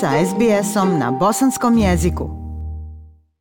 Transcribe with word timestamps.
sa 0.00 0.10
SBS-om 0.26 0.98
na 0.98 1.10
bosanskom 1.10 1.78
jeziku. 1.78 2.30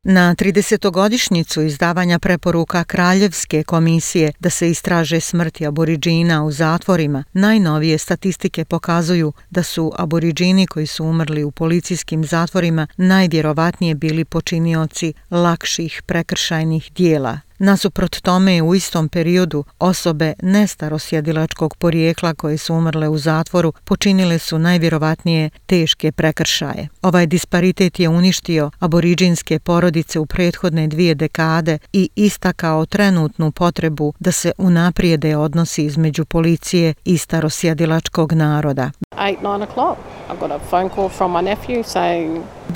Na 0.03 0.35
30-godišnjicu 0.35 1.61
izdavanja 1.61 2.19
preporuka 2.19 2.83
Kraljevske 2.83 3.63
komisije 3.63 4.31
da 4.39 4.49
se 4.49 4.69
istraže 4.69 5.19
smrti 5.19 5.67
aboriđina 5.67 6.43
u 6.43 6.51
zatvorima, 6.51 7.23
najnovije 7.33 7.97
statistike 7.97 8.65
pokazuju 8.65 9.33
da 9.49 9.63
su 9.63 9.91
aboriđini 9.97 10.67
koji 10.67 10.87
su 10.87 11.05
umrli 11.05 11.43
u 11.43 11.51
policijskim 11.51 12.23
zatvorima 12.23 12.87
najvjerovatnije 12.97 13.95
bili 13.95 14.25
počinioci 14.25 15.13
lakših 15.31 16.03
prekršajnih 16.05 16.91
dijela 16.95 17.39
Nasuprot 17.59 18.21
tome 18.21 18.61
u 18.61 18.75
istom 18.75 19.09
periodu 19.09 19.63
osobe 19.79 20.33
nestarosjedilačkog 20.41 21.75
porijekla 21.75 22.33
koje 22.33 22.57
su 22.57 22.73
umrle 22.73 23.09
u 23.09 23.17
zatvoru 23.17 23.73
počinile 23.83 24.39
su 24.39 24.59
najvjerovatnije 24.59 25.49
teške 25.65 26.11
prekršaje. 26.11 26.87
Ovaj 27.01 27.25
disparitet 27.25 27.99
je 27.99 28.09
uništio 28.09 28.71
aboriđinske 28.79 29.59
porodice 29.59 30.19
u 30.19 30.25
prethodne 30.25 30.87
dvije 30.87 31.15
dekade 31.15 31.77
i 31.93 32.09
istakao 32.15 32.85
trenutnu 32.85 33.51
potrebu 33.51 34.13
da 34.19 34.31
se 34.31 34.51
unaprijede 34.57 35.37
odnosi 35.37 35.83
između 35.83 36.25
policije 36.25 36.93
i 37.05 37.17
starosjedilačkog 37.17 38.33
naroda. 38.33 38.91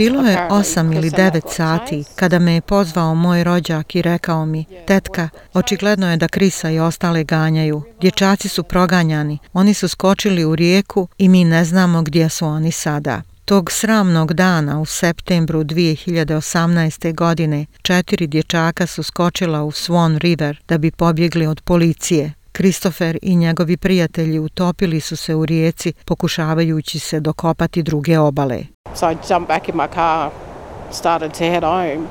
Bilo 0.01 0.21
je 0.21 0.47
8 0.51 0.95
ili 0.95 1.09
9 1.09 1.41
sati 1.55 2.03
kada 2.15 2.39
me 2.39 2.53
je 2.53 2.61
pozvao 2.61 3.15
moj 3.15 3.43
rođak 3.43 3.95
i 3.95 4.01
rekao 4.01 4.45
mi 4.45 4.65
Tetka, 4.87 5.29
očigledno 5.53 6.11
je 6.11 6.17
da 6.17 6.27
Krisa 6.27 6.69
i 6.71 6.79
ostale 6.79 7.23
ganjaju. 7.23 7.81
Dječaci 8.01 8.49
su 8.49 8.63
proganjani, 8.63 9.37
oni 9.53 9.73
su 9.73 9.87
skočili 9.87 10.45
u 10.45 10.55
rijeku 10.55 11.07
i 11.17 11.29
mi 11.29 11.43
ne 11.45 11.65
znamo 11.65 12.01
gdje 12.01 12.29
su 12.29 12.45
oni 12.45 12.71
sada. 12.71 13.21
Tog 13.45 13.71
sramnog 13.71 14.33
dana 14.33 14.79
u 14.79 14.85
septembru 14.85 15.63
2018. 15.63 17.15
godine 17.15 17.65
četiri 17.81 18.27
dječaka 18.27 18.87
su 18.87 19.03
skočila 19.03 19.63
u 19.63 19.71
Swan 19.71 20.17
River 20.17 20.61
da 20.67 20.77
bi 20.77 20.91
pobjegli 20.91 21.45
od 21.45 21.61
policije. 21.61 22.33
Kristofer 22.51 23.19
i 23.21 23.35
njegovi 23.35 23.77
prijatelji 23.77 24.39
utopili 24.39 24.99
su 24.99 25.15
se 25.15 25.35
u 25.35 25.45
rijeci 25.45 25.93
pokušavajući 26.05 26.99
se 26.99 27.19
dokopati 27.19 27.83
druge 27.83 28.19
obale. 28.19 28.63
So 28.95 29.07
I 29.07 29.15
jumped 29.29 29.47
back 29.47 29.69
in 29.69 29.75
my 29.75 29.87
car, 29.87 30.31
started 30.91 31.33
to 31.33 31.43
head 31.43 31.63
home 31.63 32.09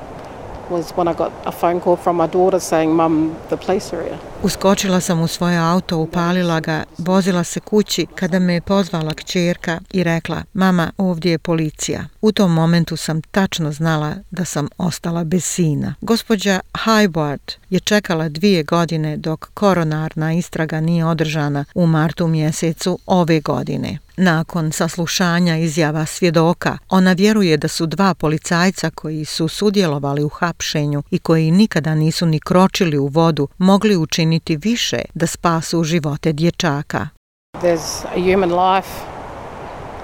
was 0.71 0.93
when 0.97 1.09
I 1.09 1.15
got 1.15 1.33
a 1.45 1.53
phone 1.53 1.81
call 1.81 1.97
from 1.97 2.17
my 2.17 2.27
daughter 2.27 2.61
saying, 2.61 2.97
Mum, 2.97 3.37
the 3.49 3.57
police 3.57 3.97
are 3.97 4.03
here. 4.03 4.19
Uskočila 4.43 5.01
sam 5.01 5.21
u 5.21 5.27
svoje 5.29 5.59
auto, 5.59 5.99
upalila 5.99 6.61
ga, 6.61 6.85
vozila 6.99 7.45
se 7.45 7.61
kući 7.61 8.07
kada 8.15 8.39
me 8.39 8.55
je 8.55 8.61
pozvala 8.61 9.15
kćerka 9.15 9.81
i 9.91 10.05
rekla, 10.05 10.43
mama, 10.53 10.93
ovdje 10.97 11.31
je 11.31 11.39
policija. 11.39 12.05
U 12.21 12.33
tom 12.33 12.53
momentu 12.53 12.97
sam 12.97 13.23
tačno 13.23 13.73
znala 13.73 14.15
da 14.31 14.45
sam 14.45 14.69
ostala 14.79 15.25
bez 15.25 15.45
sina. 15.45 15.95
Gospođa 16.01 16.61
Highward 16.73 17.57
je 17.71 17.81
čekala 17.81 18.29
dvije 18.29 18.63
godine 18.63 19.17
dok 19.17 19.51
koronarna 19.55 20.33
istraga 20.33 20.81
nije 20.81 21.05
održana 21.05 21.65
u 21.75 21.87
martu 21.87 22.27
mjesecu 22.27 22.99
ove 23.07 23.41
godine. 23.41 23.99
Nakon 24.23 24.73
saslušanja 24.73 25.57
izjava 25.57 26.07
svjedoka, 26.07 26.79
ona 26.89 27.13
vjeruje 27.13 27.57
da 27.57 27.69
su 27.69 27.87
dva 27.87 28.15
policajca 28.15 28.91
koji 28.91 29.25
su 29.25 29.49
sudjelovali 29.49 30.25
u 30.25 30.29
hapšenju 30.29 31.03
i 31.11 31.19
koji 31.19 31.51
nikada 31.51 31.95
nisu 31.95 32.27
ni 32.27 32.41
kročili 32.41 32.99
u 32.99 33.07
vodu 33.07 33.49
mogli 33.59 33.97
učiniti 33.97 34.57
više 34.57 34.99
da 35.15 35.27
spasu 35.27 35.85
živote 35.85 36.33
dječaka. 36.33 37.09
There's 37.63 38.05
a 38.05 38.33
human 38.33 38.51
life 38.51 38.89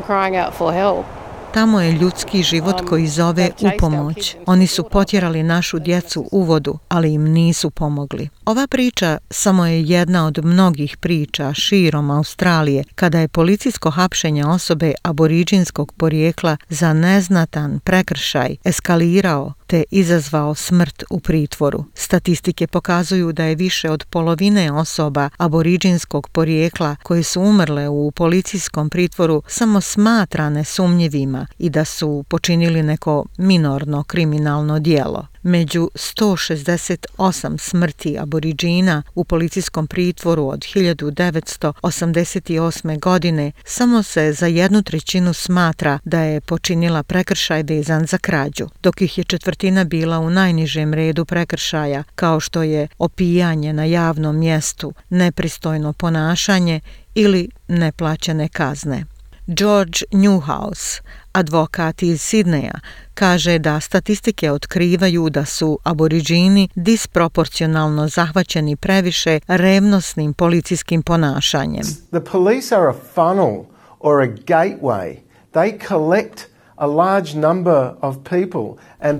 crying 0.08 0.44
out 0.44 0.54
for 0.54 0.74
help. 0.74 1.25
Tamo 1.56 1.80
je 1.80 1.92
ljudski 1.92 2.42
život 2.42 2.80
koji 2.88 3.06
zove 3.06 3.50
u 3.60 3.68
pomoć. 3.78 4.36
Oni 4.46 4.66
su 4.66 4.84
potjerali 4.90 5.42
našu 5.42 5.78
djecu 5.78 6.28
u 6.32 6.42
vodu, 6.42 6.78
ali 6.88 7.12
im 7.12 7.24
nisu 7.24 7.70
pomogli. 7.70 8.28
Ova 8.44 8.66
priča 8.66 9.18
samo 9.30 9.66
je 9.66 9.82
jedna 9.82 10.26
od 10.26 10.44
mnogih 10.44 10.96
priča 10.96 11.54
širom 11.54 12.10
Australije 12.10 12.84
kada 12.94 13.20
je 13.20 13.28
policijsko 13.28 13.90
hapšenje 13.90 14.44
osobe 14.46 14.92
aboriđinskog 15.02 15.92
porijekla 15.92 16.56
za 16.68 16.92
neznatan 16.92 17.80
prekršaj 17.84 18.56
eskalirao 18.64 19.52
te 19.66 19.84
izazvao 19.90 20.54
smrt 20.54 21.04
u 21.10 21.20
pritvoru. 21.20 21.84
Statistike 21.94 22.66
pokazuju 22.66 23.32
da 23.32 23.44
je 23.44 23.54
više 23.54 23.90
od 23.90 24.04
polovine 24.10 24.72
osoba 24.72 25.30
aboriđinskog 25.36 26.28
porijekla 26.28 26.96
koje 27.02 27.22
su 27.22 27.40
umrle 27.40 27.88
u 27.88 28.10
policijskom 28.10 28.90
pritvoru 28.90 29.42
samo 29.46 29.80
smatrane 29.80 30.64
sumnjivima 30.64 31.46
i 31.58 31.70
da 31.70 31.84
su 31.84 32.24
počinili 32.28 32.82
neko 32.82 33.24
minorno 33.38 34.04
kriminalno 34.04 34.78
dijelo. 34.78 35.26
Među 35.48 35.90
168 35.94 37.58
smrti 37.58 38.18
aboriđina 38.18 39.02
u 39.14 39.24
policijskom 39.24 39.86
pritvoru 39.86 40.48
od 40.48 40.58
1988. 40.58 43.00
godine 43.00 43.52
samo 43.64 44.02
se 44.02 44.32
za 44.32 44.46
jednu 44.46 44.82
trećinu 44.82 45.32
smatra 45.32 45.98
da 46.04 46.20
je 46.20 46.40
počinila 46.40 47.02
prekršaj 47.02 47.62
vezan 47.62 48.06
za 48.06 48.18
krađu, 48.18 48.68
dok 48.82 49.02
ih 49.02 49.18
je 49.18 49.24
četvrtina 49.24 49.84
bila 49.84 50.18
u 50.18 50.30
najnižem 50.30 50.94
redu 50.94 51.24
prekršaja, 51.24 52.04
kao 52.14 52.40
što 52.40 52.62
je 52.62 52.88
opijanje 52.98 53.72
na 53.72 53.84
javnom 53.84 54.38
mjestu, 54.38 54.92
nepristojno 55.08 55.92
ponašanje 55.92 56.80
ili 57.14 57.48
neplaćene 57.68 58.48
kazne. 58.48 59.15
George 59.46 60.02
Newhouse, 60.12 61.02
advokat 61.32 62.02
iz 62.02 62.22
Sidneja, 62.22 62.80
kaže 63.14 63.58
da 63.58 63.80
statistike 63.80 64.50
otkrivaju 64.50 65.30
da 65.30 65.44
su 65.44 65.78
aboriđini 65.82 66.68
disproporcionalno 66.74 68.08
zahvaćeni 68.08 68.76
previše 68.76 69.40
revnosnim 69.46 70.34
policijskim 70.34 71.02
ponašanjem. 71.02 71.84
The 72.10 72.20
police 72.32 72.74
are 72.76 72.88
a 72.88 72.94
funnel 73.14 73.64
or 74.00 74.22
a 74.22 74.26
gateway. 74.26 75.16
They 75.52 75.88
collect 75.88 76.55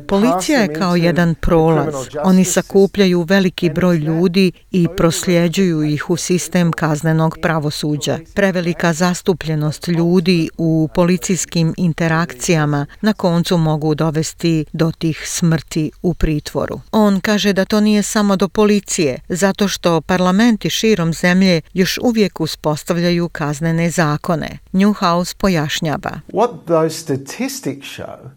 Policija 0.09 0.61
je 0.61 0.75
kao 0.75 0.97
jedan 0.97 1.35
prolaz. 1.35 1.95
Oni 2.25 2.45
sakupljaju 2.45 3.23
veliki 3.23 3.71
broj 3.71 3.97
ljudi 3.97 4.53
i 4.71 4.89
prosljeđuju 4.97 5.83
ih 5.83 6.11
u 6.11 6.17
sistem 6.17 6.73
kaznenog 6.73 7.39
pravosuđa. 7.43 8.19
Prevelika 8.35 8.93
zastupljenost 8.93 9.89
ljudi 9.89 10.49
u 10.59 10.89
policijskim 10.95 11.75
interakcijama 11.77 12.87
na 13.01 13.13
koncu 13.13 13.59
mogu 13.59 13.95
dovesti 13.95 14.65
do 14.73 14.93
tih 14.99 15.23
smrti 15.27 15.91
u 16.03 16.15
pritvoru. 16.15 16.81
On 16.93 17.21
kaže 17.21 17.53
da 17.53 17.65
to 17.65 17.81
nije 17.81 18.03
samo 18.03 18.37
do 18.37 18.49
policije, 18.49 19.19
zato 19.29 19.69
što 19.69 20.01
parlamenti 20.01 20.71
širom 20.71 21.13
zemlje 21.13 21.61
još 21.75 21.99
uvijek 22.03 22.41
uspostavljaju 22.41 23.29
kaznene 23.29 23.91
zakone. 23.91 24.59
Newhouse 24.73 25.37
pojašnjava. 25.37 26.21
What 26.33 26.51
those 26.67 26.99
statistics 26.99 27.46
show 27.83 28.31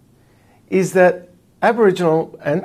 is 0.69 0.91
that 0.91 1.13
Aboriginal 1.61 2.27
and 2.43 2.61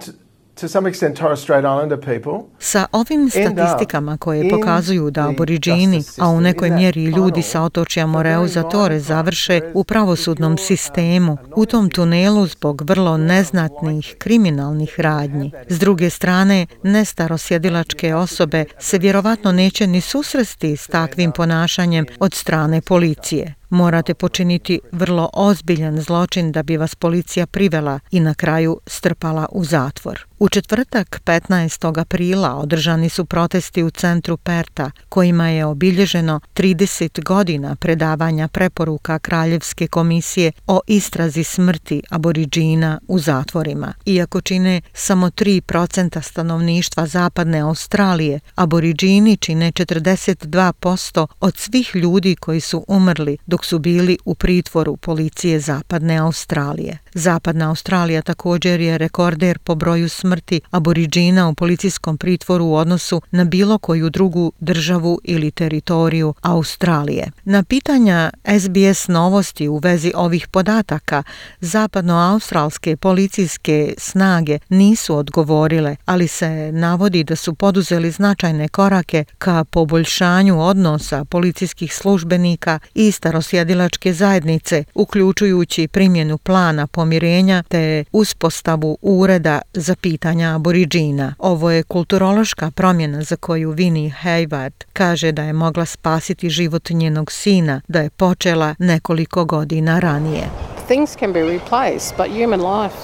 to 0.54 0.68
some 0.68 0.90
extent 0.90 1.16
Torres 1.16 1.40
Strait 1.40 1.64
Islander 1.64 1.96
people 1.96 2.38
sa 2.58 2.86
ovim 2.92 3.30
statistikama 3.30 4.16
koje 4.16 4.50
pokazuju 4.50 5.10
da 5.10 5.28
aboriđini 5.28 6.02
a 6.18 6.28
u 6.28 6.40
nekoj 6.40 6.70
mjeri 6.70 7.04
ljudi 7.04 7.42
sa 7.42 7.62
otočja 7.62 8.06
Moreu 8.06 8.48
za 8.48 8.62
Tore 8.62 9.00
završe 9.00 9.60
u 9.74 9.84
pravosudnom 9.84 10.58
sistemu 10.58 11.36
u 11.56 11.66
tom 11.66 11.90
tunelu 11.90 12.46
zbog 12.46 12.82
vrlo 12.82 13.16
neznatnih 13.16 14.14
kriminalnih 14.18 15.00
radnji. 15.00 15.52
s 15.68 15.78
druge 15.78 16.10
strane 16.10 16.66
nestarosjedilačke 16.82 18.14
osobe 18.14 18.64
se 18.78 18.98
vjerovatno 18.98 19.52
neće 19.52 19.86
ni 19.86 20.00
susresti 20.00 20.76
s 20.76 20.86
takvim 20.86 21.32
ponašanjem 21.32 22.06
od 22.20 22.34
strane 22.34 22.80
policije 22.80 23.54
morate 23.74 24.14
počiniti 24.14 24.80
vrlo 24.92 25.30
ozbiljan 25.32 26.00
zločin 26.00 26.52
da 26.52 26.62
bi 26.62 26.76
vas 26.76 26.94
policija 26.94 27.46
privela 27.46 28.00
i 28.10 28.20
na 28.20 28.34
kraju 28.34 28.80
strpala 28.86 29.48
u 29.52 29.64
zatvor. 29.64 30.26
U 30.38 30.48
četvrtak 30.48 31.20
15. 31.24 32.00
aprila 32.00 32.54
održani 32.54 33.08
su 33.08 33.24
protesti 33.24 33.82
u 33.82 33.90
centru 33.90 34.36
Perta 34.36 34.90
kojima 35.08 35.48
je 35.48 35.64
obilježeno 35.64 36.40
30 36.54 37.24
godina 37.24 37.76
predavanja 37.76 38.48
preporuka 38.48 39.18
Kraljevske 39.18 39.86
komisije 39.86 40.52
o 40.66 40.80
istrazi 40.86 41.44
smrti 41.44 42.02
aboriđina 42.10 43.00
u 43.08 43.18
zatvorima. 43.18 43.92
Iako 44.06 44.40
čine 44.40 44.80
samo 44.92 45.30
3% 45.30 46.22
stanovništva 46.22 47.06
zapadne 47.06 47.60
Australije, 47.60 48.40
aboriđini 48.54 49.36
čine 49.36 49.72
42% 49.72 51.26
od 51.40 51.56
svih 51.56 51.96
ljudi 51.96 52.36
koji 52.36 52.60
su 52.60 52.84
umrli 52.88 53.36
dok 53.46 53.64
su 53.64 53.78
bili 53.78 54.18
u 54.24 54.34
pritvoru 54.34 54.96
policije 54.96 55.60
zapadne 55.60 56.16
Australije. 56.16 56.98
Zapadna 57.14 57.68
Australija 57.68 58.22
također 58.22 58.80
je 58.80 58.98
rekorder 58.98 59.58
po 59.58 59.74
broju 59.74 60.08
smrti 60.08 60.60
aboriđina 60.70 61.48
u 61.48 61.54
policijskom 61.54 62.18
pritvoru 62.18 62.64
u 62.64 62.74
odnosu 62.74 63.22
na 63.30 63.44
bilo 63.44 63.78
koju 63.78 64.10
drugu 64.10 64.52
državu 64.60 65.20
ili 65.24 65.50
teritoriju 65.50 66.34
Australije. 66.42 67.30
Na 67.44 67.62
pitanja 67.62 68.30
SBS 68.60 69.08
novosti 69.08 69.68
u 69.68 69.78
vezi 69.78 70.12
ovih 70.14 70.48
podataka 70.48 71.22
zapadnoaustralske 71.60 72.96
policijske 72.96 73.94
snage 73.98 74.58
nisu 74.68 75.16
odgovorile, 75.16 75.96
ali 76.04 76.28
se 76.28 76.72
navodi 76.72 77.24
da 77.24 77.36
su 77.36 77.54
poduzeli 77.54 78.10
značajne 78.10 78.68
korake 78.68 79.24
ka 79.38 79.64
poboljšanju 79.64 80.60
odnosa 80.60 81.24
policijskih 81.24 81.94
službenika 81.94 82.78
i 82.94 83.12
starosjedilačke 83.12 84.12
zajednice, 84.12 84.84
uključujući 84.94 85.88
primjenu 85.88 86.38
plana 86.38 86.86
pomirenja 87.04 87.62
te 87.68 88.04
uspostavu 88.12 88.98
ureda 89.02 89.60
za 89.72 89.94
pitanja 89.96 90.54
aboriđina. 90.54 91.34
Ovo 91.38 91.70
je 91.70 91.82
kulturološka 91.82 92.70
promjena 92.70 93.22
za 93.22 93.36
koju 93.36 93.70
Vinnie 93.70 94.14
Hayward 94.22 94.84
kaže 94.92 95.32
da 95.32 95.42
je 95.42 95.52
mogla 95.52 95.84
spasiti 95.84 96.50
život 96.50 96.90
njenog 96.90 97.32
sina, 97.32 97.80
da 97.88 98.00
je 98.00 98.10
počela 98.10 98.74
nekoliko 98.78 99.44
godina 99.44 99.98
ranije. 99.98 100.48
Things 100.86 101.16
can 101.18 101.32
be 101.32 101.40
replaced, 101.40 102.16
but 102.16 102.26
human 102.26 102.60
life 102.60 102.96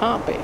can't 0.00 0.20
be. 0.26 0.38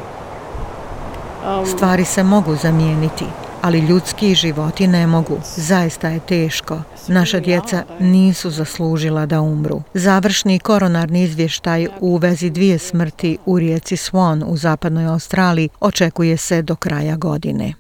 Um, 1.49 1.67
Stvari 1.67 2.05
se 2.05 2.23
mogu 2.23 2.57
zamijeniti, 2.57 3.25
ali 3.65 3.79
ljudski 3.79 4.35
životi 4.35 4.87
ne 4.87 5.07
mogu. 5.07 5.39
Zaista 5.57 6.09
je 6.09 6.21
teško. 6.21 6.83
Naša 7.09 7.41
djeca 7.41 7.85
nisu 8.01 8.51
zaslužila 8.51 9.27
da 9.27 9.41
umru. 9.41 9.83
Završni 9.95 10.59
koronarni 10.59 11.23
izvještaj 11.23 11.89
u 12.01 12.17
vezi 12.17 12.51
dvije 12.51 12.79
smrti 12.79 13.39
u 13.47 13.59
rijeci 13.59 13.97
Swan 13.97 14.45
u 14.47 14.57
zapadnoj 14.57 15.07
Australiji 15.07 15.69
očekuje 15.81 16.37
se 16.37 16.63
do 16.63 16.77
kraja 16.77 17.17
godine. 17.17 17.75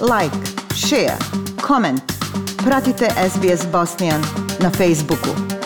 Like, 0.00 0.36
share, 0.74 1.16
comment. 1.66 2.02
Pratite 2.64 3.08
SBS 3.30 3.66
Bosnian 3.72 4.22
na 4.60 4.70
Facebooku. 4.70 5.61